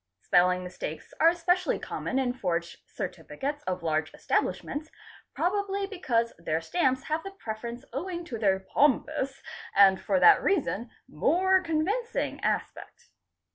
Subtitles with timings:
[0.23, 4.89] Spelling mistakes are especially common in forged certificates of large establishments,
[5.35, 9.43] probably because their stamps have the preference owing to their "'pompous''
[9.75, 13.09] and fot that reason more convincing aspect.